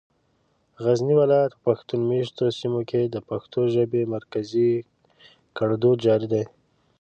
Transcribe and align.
غزني 0.83 1.13
ولايت 1.21 1.51
په 1.55 1.59
پښتون 1.67 1.99
مېشتو 2.09 2.45
سيمو 2.59 2.81
کې 2.89 3.01
د 3.09 3.15
پښتو 3.29 3.59
ژبې 3.75 4.01
مرکزي 4.13 4.71
ګړدود 5.57 5.97
جاري 6.05 6.27
دی. 6.33 6.43